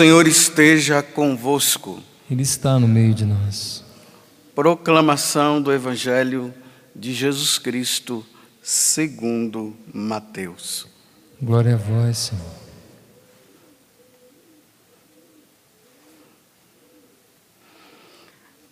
[0.00, 2.02] Senhor esteja convosco.
[2.30, 3.84] Ele está no meio de nós.
[4.54, 6.54] Proclamação do Evangelho
[6.96, 8.24] de Jesus Cristo,
[8.62, 10.86] segundo Mateus.
[11.38, 12.54] Glória a vós, Senhor.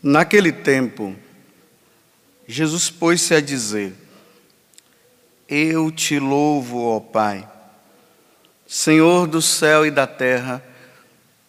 [0.02, 1.14] Naquele tempo,
[2.46, 3.92] Jesus pôs-se a dizer:
[5.46, 7.46] Eu te louvo, ó Pai,
[8.66, 10.64] Senhor do céu e da terra,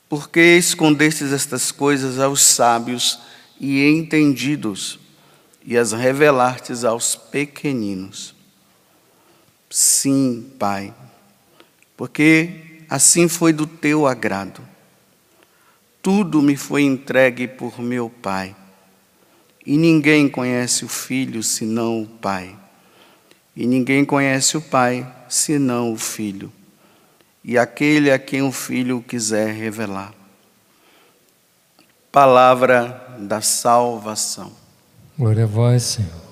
[0.10, 3.20] porque escondestes estas coisas aos sábios
[3.60, 5.00] e entendidos
[5.64, 8.34] e as revelastes aos pequeninos.
[9.70, 10.92] Sim, Pai,
[11.96, 14.68] porque assim foi do teu agrado.
[16.01, 18.56] Tudo me foi entregue por meu Pai,
[19.64, 22.57] e ninguém conhece o Filho senão o Pai,
[23.56, 26.51] e ninguém conhece o Pai senão o Filho,
[27.43, 30.14] e aquele a quem o Filho quiser revelar.
[32.12, 34.52] Palavra da salvação.
[35.18, 36.30] Glória a vós, Senhor.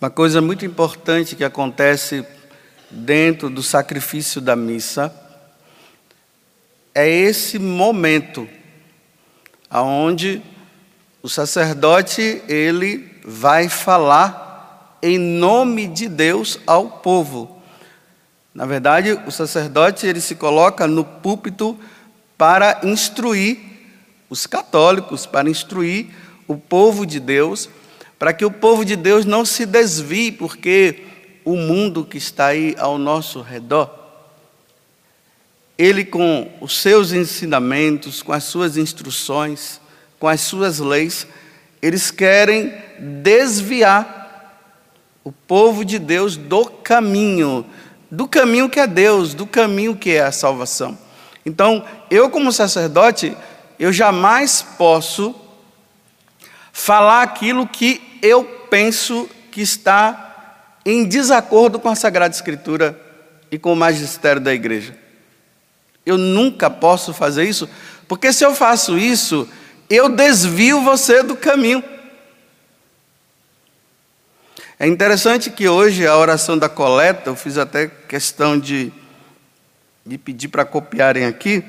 [0.00, 2.24] Uma coisa muito importante que acontece
[2.90, 5.14] dentro do sacrifício da missa
[6.94, 8.48] é esse momento
[9.68, 10.42] aonde
[11.22, 17.60] o sacerdote ele vai falar em nome de Deus ao povo.
[18.54, 21.78] Na verdade, o sacerdote ele se coloca no púlpito
[22.36, 23.58] para instruir
[24.28, 26.08] os católicos, para instruir
[26.48, 27.68] o povo de Deus
[28.20, 31.04] para que o povo de Deus não se desvie, porque
[31.42, 33.90] o mundo que está aí ao nosso redor,
[35.78, 39.79] ele com os seus ensinamentos, com as suas instruções,
[40.20, 41.26] com as suas leis,
[41.82, 44.20] eles querem desviar
[45.24, 47.64] o povo de Deus do caminho,
[48.10, 50.96] do caminho que é Deus, do caminho que é a salvação.
[51.44, 53.34] Então, eu como sacerdote,
[53.78, 55.34] eu jamais posso
[56.70, 62.98] falar aquilo que eu penso que está em desacordo com a Sagrada Escritura
[63.50, 64.94] e com o magistério da igreja.
[66.04, 67.68] Eu nunca posso fazer isso,
[68.06, 69.48] porque se eu faço isso,
[69.90, 71.82] eu desvio você do caminho.
[74.78, 78.92] É interessante que hoje a oração da coleta, eu fiz até questão de,
[80.24, 81.62] pedir para copiarem aqui,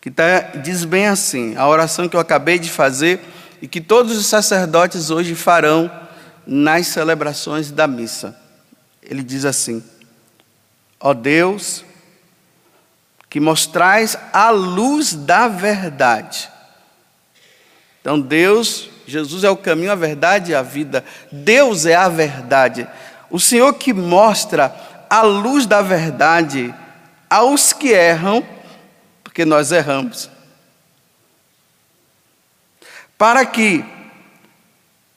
[0.00, 3.20] que tá, diz bem assim: a oração que eu acabei de fazer
[3.60, 5.88] e que todos os sacerdotes hoje farão
[6.44, 8.36] nas celebrações da missa.
[9.02, 9.84] Ele diz assim:
[10.98, 11.84] Ó Deus,
[13.30, 16.50] que mostrais a luz da verdade.
[18.02, 21.02] Então, Deus, Jesus é o caminho, a verdade e a vida.
[21.30, 22.86] Deus é a verdade.
[23.30, 24.74] O Senhor que mostra
[25.08, 26.74] a luz da verdade
[27.30, 28.44] aos que erram,
[29.24, 30.30] porque nós erramos
[33.22, 33.84] para que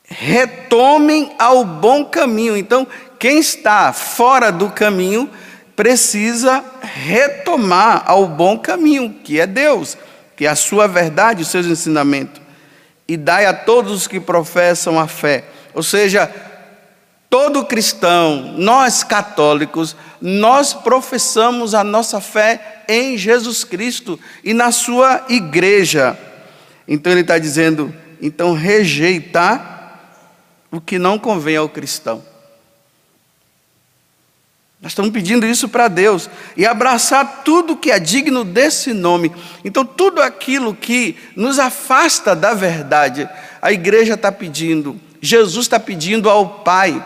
[0.04, 2.56] retomem ao bom caminho.
[2.56, 2.86] Então,
[3.18, 5.28] quem está fora do caminho
[5.76, 9.98] precisa retomar ao bom caminho, que é Deus,
[10.36, 12.45] que é a sua verdade, os seus ensinamentos.
[13.08, 15.46] E dai a todos os que professam a fé.
[15.74, 16.32] Ou seja,
[17.30, 25.26] todo cristão, nós católicos, nós professamos a nossa fé em Jesus Cristo e na sua
[25.30, 26.18] igreja.
[26.88, 30.00] Então ele está dizendo: então rejeitar
[30.72, 32.24] o que não convém ao cristão.
[34.86, 39.32] Nós estamos pedindo isso para Deus e abraçar tudo que é digno desse nome.
[39.64, 43.28] Então, tudo aquilo que nos afasta da verdade,
[43.60, 47.04] a igreja está pedindo, Jesus está pedindo ao Pai,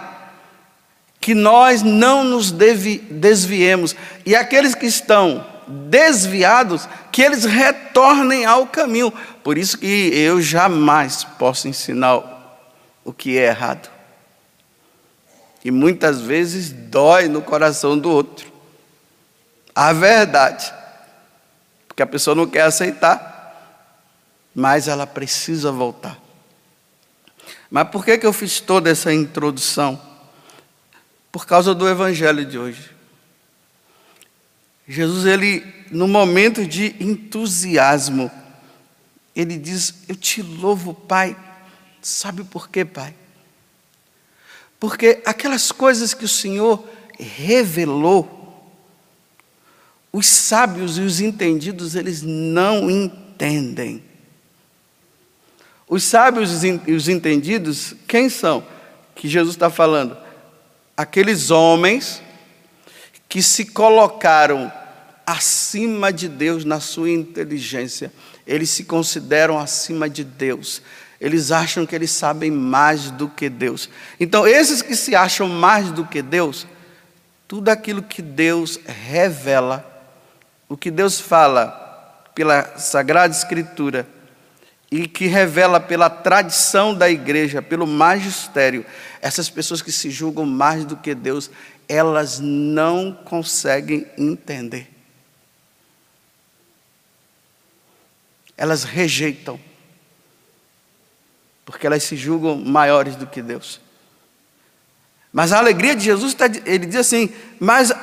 [1.22, 3.96] que nós não nos desviemos.
[4.25, 9.13] E aqueles que estão desviados, que eles retornem ao caminho.
[9.41, 12.22] Por isso que eu jamais posso ensinar
[13.06, 13.99] o que é errado.
[15.64, 18.52] E muitas vezes dói no coração do outro.
[19.76, 20.73] A verdade.
[21.88, 26.17] Porque a pessoa não quer aceitar, mas ela precisa voltar.
[27.70, 30.02] Mas por que, que eu fiz toda essa introdução?
[31.32, 32.91] Por causa do evangelho de hoje.
[34.88, 38.32] Jesus, ele, no momento de entusiasmo,
[39.35, 41.38] ele diz: Eu te louvo, Pai.
[42.02, 43.14] Sabe por quê, Pai?
[44.79, 46.84] Porque aquelas coisas que o Senhor
[47.20, 48.37] revelou,
[50.11, 54.03] os sábios e os entendidos, eles não entendem.
[55.87, 58.64] Os sábios e os entendidos, quem são?
[59.20, 60.17] que Jesus está falando?
[60.96, 62.22] Aqueles homens
[63.28, 64.72] que se colocaram
[65.25, 68.11] acima de Deus na sua inteligência,
[68.47, 70.82] eles se consideram acima de Deus.
[71.20, 73.90] Eles acham que eles sabem mais do que Deus.
[74.20, 76.66] Então, esses que se acham mais do que Deus,
[77.48, 79.86] tudo aquilo que Deus revela,
[80.70, 81.68] o que Deus fala
[82.34, 84.08] pela Sagrada Escritura
[84.90, 88.86] e que revela pela tradição da igreja, pelo magistério,
[89.22, 91.52] essas pessoas que se julgam mais do que Deus,
[91.88, 94.90] elas não conseguem entender.
[98.56, 99.60] Elas rejeitam
[101.70, 103.80] porque elas se julgam maiores do que Deus.
[105.32, 107.30] Mas a alegria de Jesus, tá, ele diz assim:
[107.60, 107.94] Mas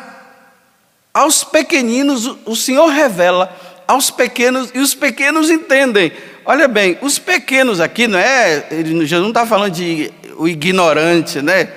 [1.13, 3.55] aos pequeninos o Senhor revela,
[3.89, 6.13] aos pequenos, e os pequenos entendem.
[6.45, 8.65] Olha bem, os pequenos aqui, não é?
[8.71, 11.69] Jesus não está falando de o ignorante, né?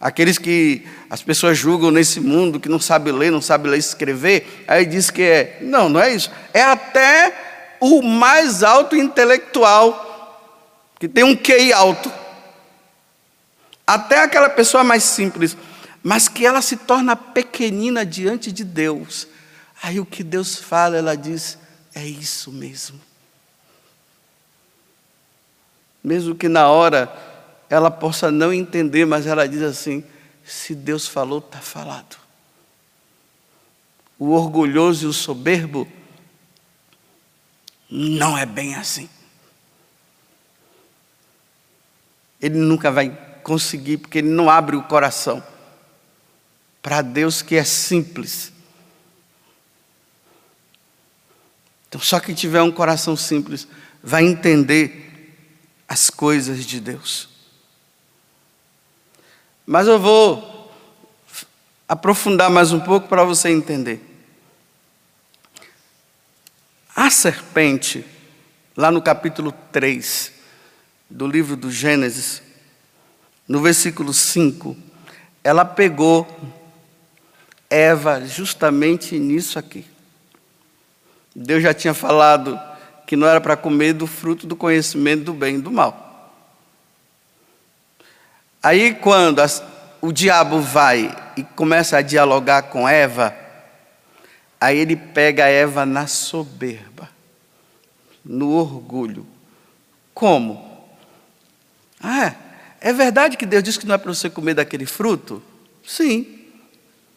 [0.00, 4.64] Aqueles que as pessoas julgam nesse mundo, que não sabe ler, não sabe ler escrever,
[4.66, 5.58] aí diz que é.
[5.60, 6.28] Não, não é isso.
[6.52, 7.32] É até
[7.78, 10.08] o mais alto intelectual
[11.02, 12.12] que tem um QI alto,
[13.84, 15.56] até aquela pessoa mais simples,
[16.00, 19.26] mas que ela se torna pequenina diante de Deus.
[19.82, 21.58] Aí o que Deus fala, ela diz:
[21.92, 23.00] é isso mesmo.
[26.04, 27.12] Mesmo que na hora
[27.68, 30.04] ela possa não entender, mas ela diz assim:
[30.44, 32.16] se Deus falou, está falado.
[34.16, 35.84] O orgulhoso e o soberbo
[37.90, 39.10] não é bem assim.
[42.42, 45.42] Ele nunca vai conseguir, porque ele não abre o coração
[46.82, 48.52] para Deus que é simples.
[51.88, 53.68] Então, só quem tiver um coração simples
[54.02, 55.36] vai entender
[55.88, 57.28] as coisas de Deus.
[59.64, 60.72] Mas eu vou
[61.88, 64.00] aprofundar mais um pouco para você entender.
[66.96, 68.04] A serpente,
[68.76, 70.32] lá no capítulo 3,
[71.12, 72.42] do livro do Gênesis,
[73.46, 74.74] no versículo 5,
[75.44, 76.26] ela pegou
[77.68, 79.84] Eva justamente nisso aqui.
[81.36, 82.58] Deus já tinha falado
[83.06, 86.32] que não era para comer do fruto do conhecimento do bem e do mal.
[88.62, 89.62] Aí, quando as,
[90.00, 93.36] o diabo vai e começa a dialogar com Eva,
[94.58, 97.10] aí ele pega Eva na soberba,
[98.24, 99.26] no orgulho.
[100.14, 100.71] Como?
[102.02, 102.34] Ah,
[102.80, 105.42] é verdade que Deus disse que não é para você comer daquele fruto?
[105.86, 106.40] Sim.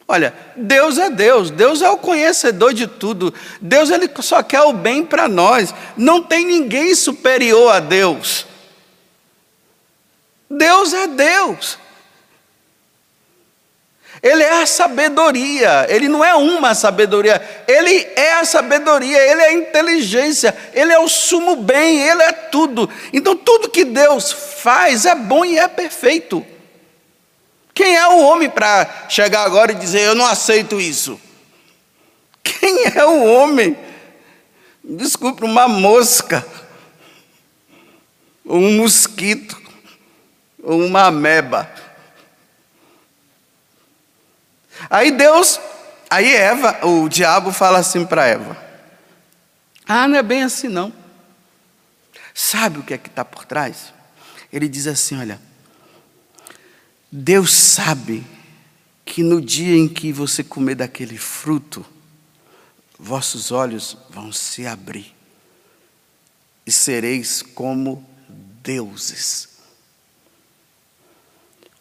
[0.07, 3.33] Olha, Deus é Deus, Deus é o conhecedor de tudo.
[3.59, 5.73] Deus ele só quer o bem para nós.
[5.97, 8.45] Não tem ninguém superior a Deus.
[10.49, 11.79] Deus é Deus.
[14.25, 19.45] Ele é a sabedoria, ele não é uma sabedoria, ele é a sabedoria, ele é
[19.49, 22.89] a inteligência, ele é o sumo bem, ele é tudo.
[23.13, 26.43] Então, tudo que Deus faz é bom e é perfeito.
[27.71, 31.21] Quem é o homem para chegar agora e dizer, eu não aceito isso?
[32.41, 33.77] Quem é o homem?
[34.83, 36.43] Desculpe, uma mosca,
[38.43, 39.55] ou um mosquito,
[40.63, 41.84] ou uma ameba.
[44.89, 45.59] Aí Deus,
[46.09, 48.57] aí Eva, o diabo fala assim para Eva:
[49.87, 50.93] Ah, não é bem assim não.
[52.33, 53.93] Sabe o que é que está por trás?
[54.51, 55.39] Ele diz assim: Olha,
[57.11, 58.25] Deus sabe
[59.05, 61.85] que no dia em que você comer daquele fruto,
[62.99, 65.15] vossos olhos vão se abrir
[66.65, 69.49] e sereis como deuses,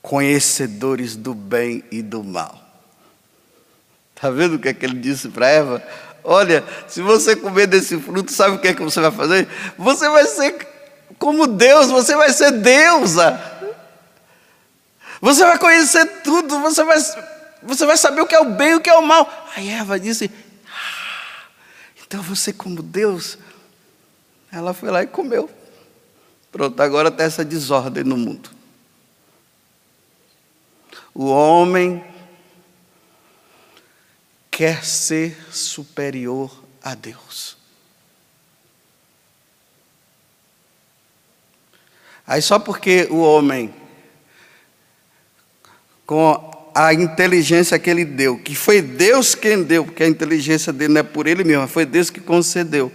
[0.02, 2.63] conhecedores do bem e do mal.
[4.24, 5.86] Está vendo o que é que ele disse para Eva?
[6.24, 9.46] Olha, se você comer desse fruto, sabe o que é que você vai fazer?
[9.76, 10.66] Você vai ser
[11.18, 13.38] como Deus, você vai ser deusa.
[15.20, 16.98] Você vai conhecer tudo, você vai,
[17.62, 19.30] você vai saber o que é o bem e o que é o mal.
[19.54, 20.30] Aí Eva disse:
[20.66, 21.42] ah,
[22.06, 23.36] então você, como Deus,
[24.50, 25.50] ela foi lá e comeu.
[26.50, 28.48] Pronto, agora está essa desordem no mundo.
[31.12, 32.13] O homem
[34.54, 37.56] quer ser superior a Deus.
[42.24, 43.74] Aí só porque o homem,
[46.06, 50.94] com a inteligência que ele deu, que foi Deus quem deu, porque a inteligência dele
[50.94, 52.92] não é por ele mesmo, foi Deus que concedeu.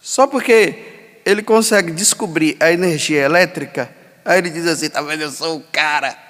[0.00, 3.94] Só porque ele consegue descobrir a energia elétrica,
[4.26, 6.25] Aí ele diz assim: tá eu sou o cara.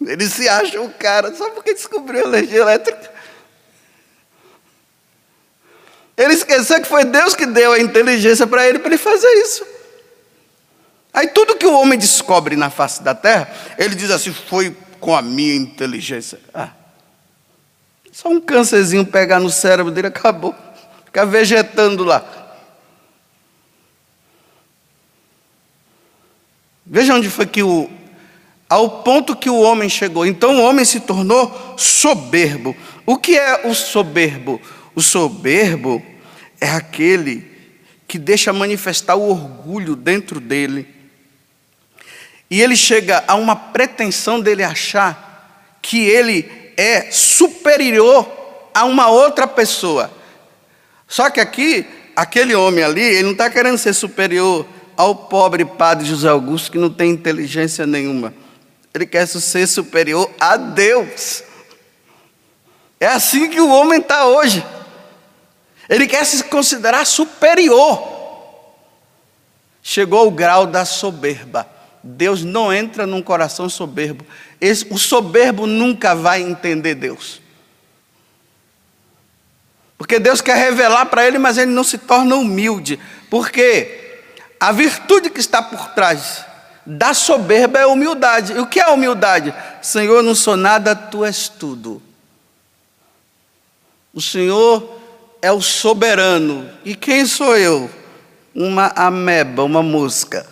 [0.00, 3.12] Ele se acha o cara só porque descobriu a energia elétrica.
[6.16, 9.66] Ele esqueceu que foi Deus que deu a inteligência para ele para ele fazer isso.
[11.12, 13.48] Aí tudo que o homem descobre na face da terra,
[13.78, 16.40] ele diz assim: foi com a minha inteligência.
[16.52, 16.70] Ah,
[18.12, 20.54] só um câncerzinho pegar no cérebro dele, acabou.
[21.04, 22.24] Ficar vegetando lá.
[26.86, 27.90] Veja onde foi que o.
[28.74, 30.26] Ao ponto que o homem chegou.
[30.26, 32.74] Então o homem se tornou soberbo.
[33.06, 34.60] O que é o soberbo?
[34.96, 36.02] O soberbo
[36.60, 37.48] é aquele
[38.08, 40.88] que deixa manifestar o orgulho dentro dele.
[42.50, 48.28] E ele chega a uma pretensão dele achar que ele é superior
[48.74, 50.10] a uma outra pessoa.
[51.06, 54.66] Só que aqui, aquele homem ali, ele não está querendo ser superior
[54.96, 58.34] ao pobre padre José Augusto que não tem inteligência nenhuma.
[58.94, 61.42] Ele quer ser superior a Deus.
[63.00, 64.64] É assim que o homem está hoje.
[65.88, 68.12] Ele quer se considerar superior.
[69.82, 71.68] Chegou ao grau da soberba.
[72.04, 74.24] Deus não entra num coração soberbo.
[74.60, 77.42] Esse, o soberbo nunca vai entender Deus.
[79.98, 83.00] Porque Deus quer revelar para ele, mas ele não se torna humilde.
[83.28, 84.22] Porque
[84.60, 86.44] a virtude que está por trás
[86.86, 88.52] da soberba é humildade.
[88.52, 89.54] E o que é humildade?
[89.80, 92.02] Senhor, não sou nada, tu és tudo.
[94.12, 95.00] O Senhor
[95.40, 96.70] é o soberano.
[96.84, 97.90] E quem sou eu?
[98.54, 100.46] Uma ameba, uma mosca.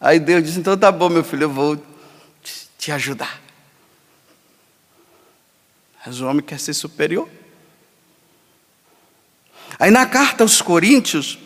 [0.00, 1.82] Aí Deus disse: então tá bom, meu filho, eu vou
[2.76, 3.40] te ajudar.
[6.04, 7.28] Mas o homem quer ser superior.
[9.78, 11.38] Aí na carta aos Coríntios,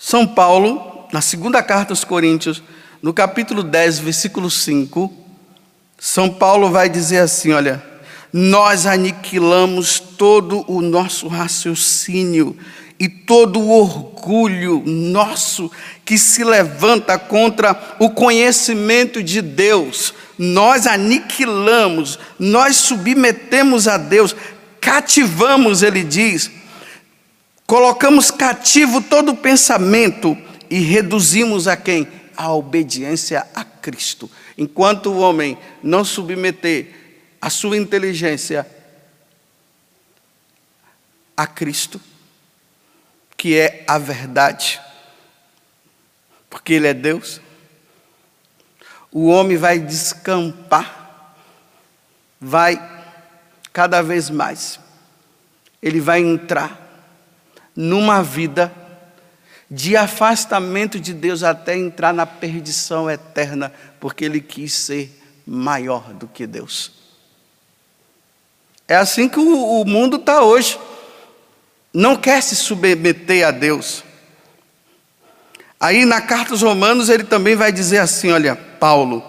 [0.00, 2.62] São Paulo, na segunda carta aos Coríntios,
[3.02, 5.12] no capítulo 10, versículo 5,
[5.98, 7.82] São Paulo vai dizer assim: olha,
[8.32, 12.56] nós aniquilamos todo o nosso raciocínio
[12.96, 15.68] e todo o orgulho nosso
[16.04, 20.14] que se levanta contra o conhecimento de Deus.
[20.38, 24.36] Nós aniquilamos, nós submetemos a Deus,
[24.80, 26.52] cativamos, ele diz,
[27.68, 30.34] colocamos cativo todo pensamento
[30.70, 32.08] e reduzimos a quem?
[32.34, 34.30] A obediência a Cristo.
[34.56, 36.94] Enquanto o homem não submeter
[37.38, 38.66] a sua inteligência
[41.36, 42.00] a Cristo,
[43.36, 44.80] que é a verdade,
[46.48, 47.38] porque Ele é Deus,
[49.12, 51.36] o homem vai descampar,
[52.40, 52.80] vai
[53.74, 54.80] cada vez mais,
[55.82, 56.87] ele vai entrar
[57.80, 58.74] numa vida
[59.70, 65.16] de afastamento de Deus até entrar na perdição eterna, porque ele quis ser
[65.46, 66.90] maior do que Deus.
[68.88, 70.76] É assim que o, o mundo está hoje.
[71.94, 74.02] Não quer se submeter a Deus.
[75.78, 79.22] Aí na carta aos Romanos ele também vai dizer assim: olha, Paulo,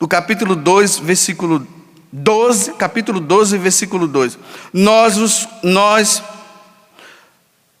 [0.00, 1.64] no capítulo 2, versículo
[2.10, 4.36] 12, capítulo 12, versículo 2.
[4.72, 6.22] Nós, nós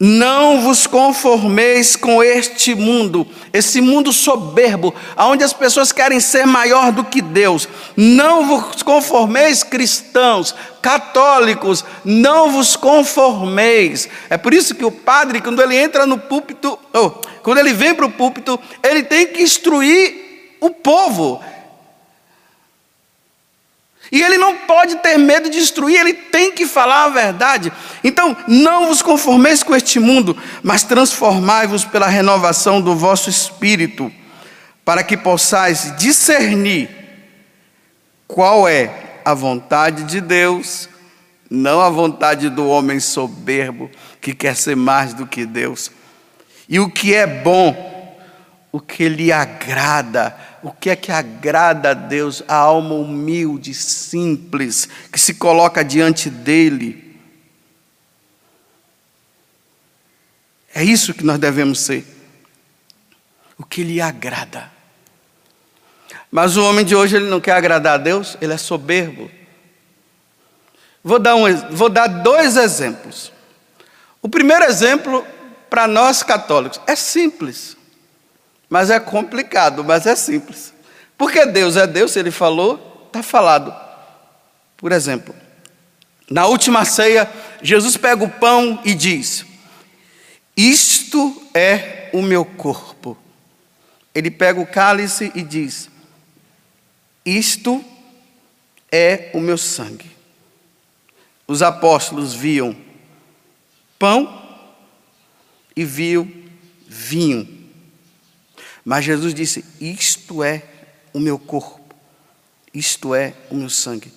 [0.04, 6.90] não vos conformeis com este mundo, esse mundo soberbo, onde as pessoas querem ser maior
[6.90, 7.68] do que Deus.
[7.96, 14.08] Não vos conformeis, cristãos, católicos, não vos conformeis.
[14.28, 17.10] É por isso que o padre, quando ele entra no púlpito, oh,
[17.44, 21.40] quando ele vem para o púlpito, ele tem que instruir o povo.
[24.12, 27.72] E ele não pode ter medo de destruir, ele tem que falar a verdade.
[28.04, 34.12] Então, não vos conformeis com este mundo, mas transformai-vos pela renovação do vosso espírito,
[34.84, 36.90] para que possais discernir
[38.28, 40.90] qual é a vontade de Deus,
[41.50, 43.90] não a vontade do homem soberbo
[44.20, 45.90] que quer ser mais do que Deus,
[46.68, 48.18] e o que é bom,
[48.70, 52.42] o que lhe agrada o que é que agrada a Deus?
[52.46, 57.18] A alma humilde, simples, que se coloca diante dEle.
[60.74, 62.06] É isso que nós devemos ser.
[63.58, 64.70] O que lhe agrada.
[66.30, 69.30] Mas o homem de hoje ele não quer agradar a Deus, ele é soberbo.
[71.04, 73.32] Vou dar, um, vou dar dois exemplos.
[74.22, 75.26] O primeiro exemplo,
[75.68, 77.76] para nós católicos, é simples.
[78.72, 80.72] Mas é complicado, mas é simples.
[81.18, 83.70] Porque Deus é Deus, Ele falou, está falado.
[84.78, 85.34] Por exemplo,
[86.30, 87.30] na última ceia,
[87.62, 89.44] Jesus pega o pão e diz:
[90.56, 93.14] Isto é o meu corpo.
[94.14, 95.90] Ele pega o cálice e diz:
[97.26, 97.84] Isto
[98.90, 100.10] é o meu sangue.
[101.46, 102.74] Os apóstolos viam
[103.98, 104.42] pão
[105.76, 106.26] e viam
[106.88, 107.51] vinho.
[108.84, 110.62] Mas Jesus disse: Isto é
[111.12, 111.94] o meu corpo,
[112.72, 114.12] isto é o meu sangue.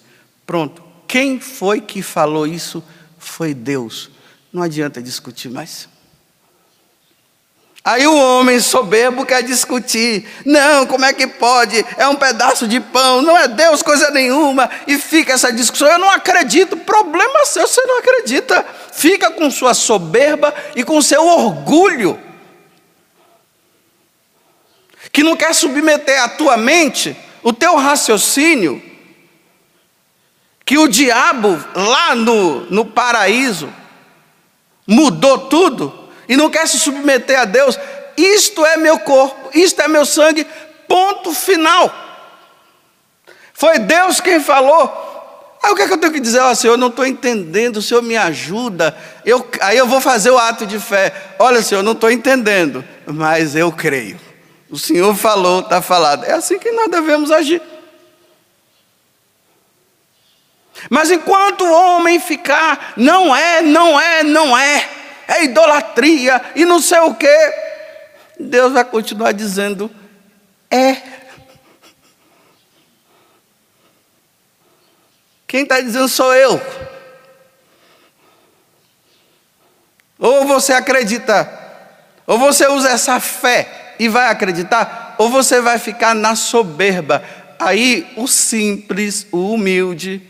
[0.46, 0.84] Pronto.
[1.08, 2.84] Quem foi que falou isso?
[3.18, 4.10] Foi Deus.
[4.52, 5.88] Não adianta discutir mais.
[7.86, 10.28] Aí o homem soberbo quer discutir.
[10.44, 11.86] Não, como é que pode?
[11.98, 14.68] É um pedaço de pão, não é Deus coisa nenhuma.
[14.88, 15.88] E fica essa discussão.
[15.88, 16.76] Eu não acredito.
[16.78, 18.66] Problema seu, você não acredita.
[18.92, 22.20] Fica com sua soberba e com seu orgulho.
[25.16, 28.84] Que não quer submeter a tua mente, o teu raciocínio,
[30.66, 33.74] que o diabo lá no, no paraíso
[34.86, 37.80] mudou tudo e não quer se submeter a Deus,
[38.18, 40.46] isto é meu corpo, isto é meu sangue,
[40.86, 41.90] ponto final.
[43.54, 45.58] Foi Deus quem falou.
[45.64, 46.42] Aí o que, é que eu tenho que dizer?
[46.42, 48.94] Oh, Senhor, eu não estou entendendo, o Senhor me ajuda.
[49.24, 51.14] Eu, aí eu vou fazer o ato de fé.
[51.40, 54.25] Olha, Senhor, eu não estou entendendo, mas eu creio.
[54.76, 56.26] O Senhor falou, está falado.
[56.26, 57.62] É assim que nós devemos agir.
[60.90, 64.90] Mas enquanto o homem ficar, não é, não é, não é,
[65.30, 67.54] é idolatria e não sei o quê.
[68.38, 69.90] Deus vai continuar dizendo:
[70.70, 71.02] é.
[75.48, 76.62] Quem está dizendo sou eu.
[80.20, 81.50] Ou você acredita,
[82.28, 87.24] ou você usa essa fé e vai acreditar, ou você vai ficar na soberba.
[87.60, 90.22] Aí o simples, o humilde,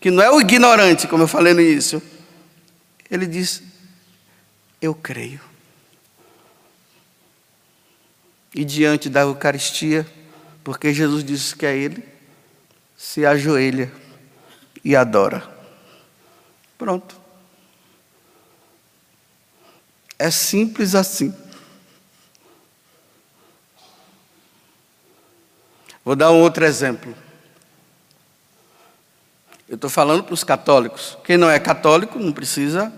[0.00, 2.02] que não é o ignorante, como eu falei no início,
[3.10, 3.62] ele diz:
[4.80, 5.40] eu creio.
[8.54, 10.06] E diante da Eucaristia,
[10.64, 12.02] porque Jesus disse que é Ele,
[12.96, 13.92] se ajoelha
[14.84, 15.48] e adora.
[16.76, 17.16] Pronto.
[20.18, 21.34] É simples assim.
[26.08, 27.14] Vou dar um outro exemplo.
[29.68, 31.18] Eu estou falando para os católicos.
[31.22, 32.90] Quem não é católico não precisa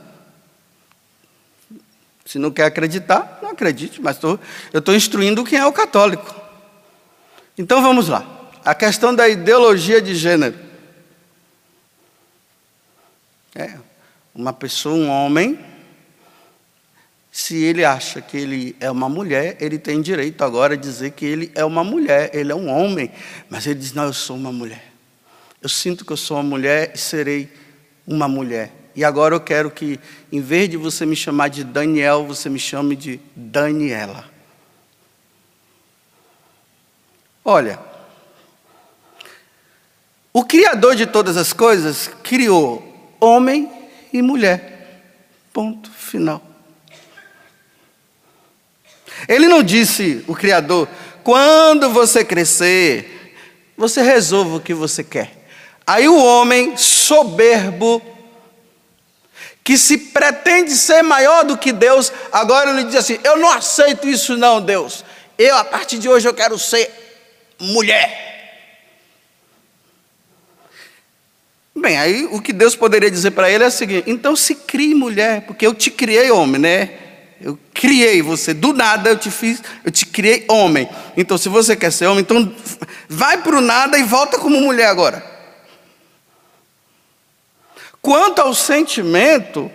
[2.24, 4.38] se não quer acreditar, não acredite, mas tô,
[4.72, 6.32] eu estou instruindo quem é o católico.
[7.58, 8.24] Então vamos lá.
[8.64, 10.56] A questão da ideologia de gênero.
[13.56, 13.76] É,
[14.32, 15.58] uma pessoa, um homem,
[17.30, 21.24] se ele acha que ele é uma mulher, ele tem direito agora a dizer que
[21.24, 23.10] ele é uma mulher, ele é um homem,
[23.48, 24.92] mas ele diz: Não, eu sou uma mulher.
[25.62, 27.48] Eu sinto que eu sou uma mulher e serei
[28.06, 28.72] uma mulher.
[28.96, 30.00] E agora eu quero que,
[30.32, 34.24] em vez de você me chamar de Daniel, você me chame de Daniela.
[37.44, 37.78] Olha,
[40.32, 43.70] o Criador de todas as coisas criou homem
[44.12, 45.02] e mulher.
[45.52, 46.49] Ponto final.
[49.28, 50.88] Ele não disse, o Criador,
[51.22, 53.34] quando você crescer,
[53.76, 55.32] você resolva o que você quer.
[55.86, 58.02] Aí o homem soberbo
[59.62, 64.08] que se pretende ser maior do que Deus, agora ele diz assim: Eu não aceito
[64.08, 65.04] isso, não, Deus.
[65.38, 66.90] Eu, a partir de hoje, eu quero ser
[67.58, 68.30] mulher.
[71.74, 74.94] Bem, aí o que Deus poderia dizer para ele é o seguinte: então se crie
[74.94, 77.09] mulher, porque eu te criei homem, né?
[77.40, 80.88] Eu criei você, do nada eu te fiz, eu te criei homem.
[81.16, 82.52] Então, se você quer ser homem, então
[83.08, 85.24] vai para o nada e volta como mulher agora.
[88.02, 89.70] Quanto ao sentimento,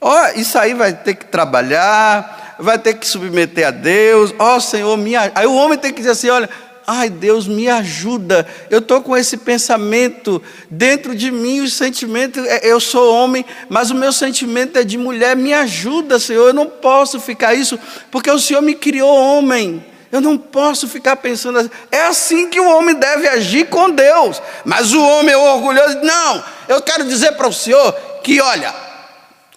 [0.00, 4.34] ó, isso aí vai ter que trabalhar, vai ter que submeter a Deus.
[4.38, 6.48] Ó Senhor, me Aí o homem tem que dizer assim: olha,
[6.90, 8.44] ai Deus, me ajuda.
[8.68, 13.92] Eu estou com esse pensamento dentro de mim, o sentimento, é, eu sou homem, mas
[13.92, 15.36] o meu sentimento é de mulher.
[15.36, 16.48] Me ajuda, Senhor.
[16.48, 17.78] Eu não posso ficar isso,
[18.10, 19.86] porque o Senhor me criou homem.
[20.10, 21.70] Eu não posso ficar pensando assim.
[21.92, 24.42] É assim que o homem deve agir com Deus.
[24.64, 26.00] Mas o homem é orgulhoso.
[26.02, 27.92] Não, eu quero dizer para o Senhor
[28.24, 28.74] que, olha,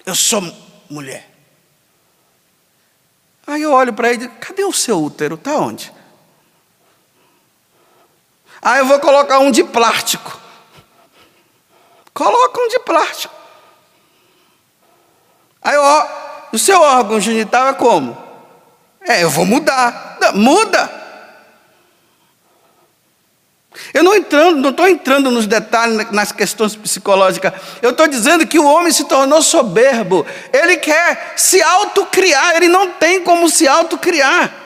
[0.06, 0.44] eu sou
[0.88, 1.28] mulher.
[3.48, 5.34] Aí eu olho para ele e digo: cadê o seu útero?
[5.34, 5.92] Está onde?
[8.64, 10.40] Aí eu vou colocar um de plástico.
[12.14, 13.34] Coloca um de plástico.
[15.62, 16.08] Aí ó,
[16.54, 18.18] o seu órgão genital é como?
[19.02, 20.18] É, eu vou mudar.
[20.34, 21.04] Muda.
[23.94, 27.54] Eu não entrando, não estou entrando nos detalhes, nas questões psicológicas.
[27.82, 30.26] Eu estou dizendo que o homem se tornou soberbo.
[30.54, 34.63] Ele quer se autocriar, ele não tem como se autocriar.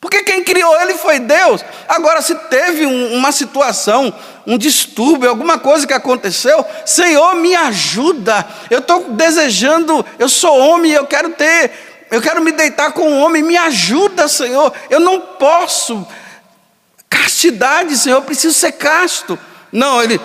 [0.00, 1.62] Porque quem criou ele foi Deus.
[1.86, 4.12] Agora, se teve um, uma situação,
[4.46, 8.46] um distúrbio, alguma coisa que aconteceu, Senhor, me ajuda.
[8.70, 11.72] Eu estou desejando, eu sou homem, eu quero ter,
[12.10, 14.72] eu quero me deitar com um homem, me ajuda, Senhor.
[14.88, 16.06] Eu não posso
[17.10, 19.36] Castidade, Senhor, eu preciso ser casto.
[19.72, 20.20] Não, ele,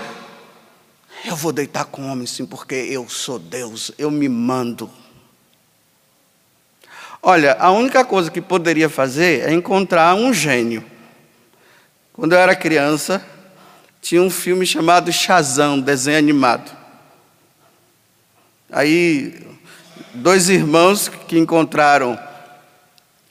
[1.25, 4.89] eu vou deitar com homem sim, porque eu sou Deus, eu me mando.
[7.27, 10.85] Olha, a única coisa que poderia fazer é encontrar um gênio.
[12.13, 13.19] Quando eu era criança,
[13.99, 16.69] tinha um filme chamado Shazam, desenho animado.
[18.71, 19.43] Aí,
[20.13, 22.15] dois irmãos que encontraram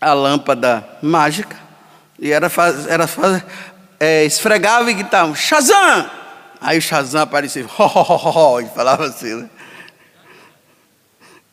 [0.00, 1.56] a lâmpada mágica
[2.18, 3.44] e era, faz, era faz,
[4.00, 6.10] é, esfregava e gritava, Shazam!
[6.60, 9.50] Aí o Shazam aparecia, ho, ho, ho, ho, e falava assim, né?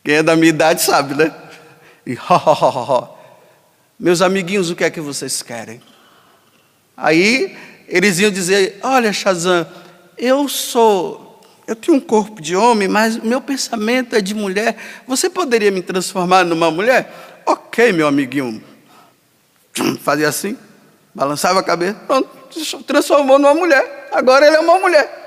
[0.02, 1.32] Quem é da minha idade sabe, né?
[2.06, 3.08] E ho, ho, ho, ho.
[3.98, 5.80] Meus amiguinhos, o que é que vocês querem?
[6.96, 7.56] Aí
[7.88, 9.66] eles iam dizer: Olha, Shazam,
[10.18, 14.76] eu sou, eu tenho um corpo de homem, mas meu pensamento é de mulher.
[15.06, 17.42] Você poderia me transformar numa mulher?
[17.46, 18.62] Ok, meu amiguinho,
[20.00, 20.56] fazia assim,
[21.14, 22.28] balançava a cabeça, pronto,
[22.84, 24.08] transformou numa mulher.
[24.12, 25.20] Agora ele é uma mulher.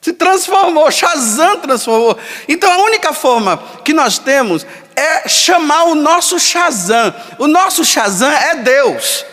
[0.00, 2.16] Se transformou, Shazam transformou.
[2.46, 4.64] Então a única forma que nós temos
[4.96, 7.14] é chamar o nosso Shazam.
[7.38, 9.24] O nosso Shazam é Deus.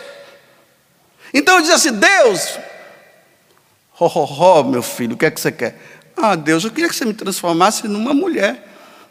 [1.32, 2.58] Então disse assim: Deus,
[3.98, 5.80] ho, ho, ho, meu filho, o que é que você quer?
[6.16, 8.62] Ah, Deus, eu queria que você me transformasse numa mulher.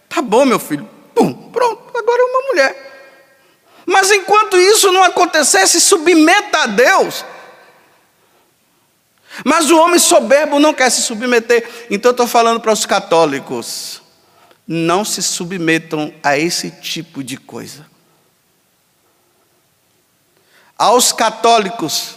[0.07, 0.87] Tá bom, meu filho.
[1.13, 2.93] Pum, pronto, agora é uma mulher.
[3.85, 7.25] Mas enquanto isso não acontecesse, submeta a Deus.
[9.43, 11.67] Mas o homem soberbo não quer se submeter.
[11.89, 14.02] Então eu estou falando para os católicos:
[14.67, 17.85] não se submetam a esse tipo de coisa.
[20.77, 22.15] Aos católicos,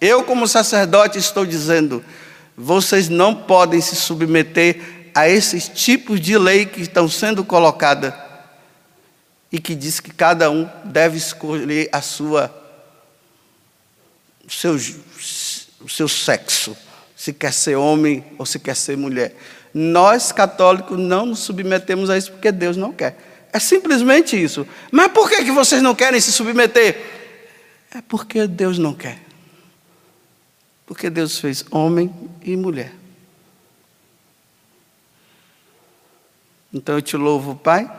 [0.00, 2.04] eu, como sacerdote, estou dizendo:
[2.56, 8.14] vocês não podem se submeter a esses tipos de lei que estão sendo colocadas
[9.50, 12.54] e que diz que cada um deve escolher a sua
[14.46, 14.74] o seu,
[15.80, 16.76] o seu sexo,
[17.14, 19.36] se quer ser homem ou se quer ser mulher.
[19.72, 23.16] Nós católicos não nos submetemos a isso porque Deus não quer.
[23.52, 24.66] É simplesmente isso.
[24.90, 27.00] Mas por que, que vocês não querem se submeter?
[27.94, 29.18] É porque Deus não quer.
[30.86, 32.92] Porque Deus fez homem e mulher.
[36.72, 37.90] Então eu te louvo, Pai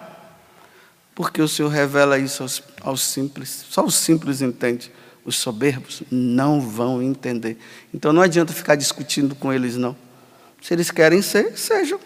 [1.20, 3.66] porque o Senhor revela isso aos, aos simples.
[3.70, 4.90] Só os simples entendem.
[5.26, 7.58] Os soberbos não vão entender.
[7.94, 9.98] Então não adianta ficar discutindo com eles, não.
[10.62, 12.00] Se eles querem ser, sejam.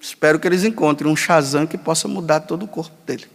[0.00, 3.26] Espero que eles encontrem um Shazam que possa mudar todo o corpo dele.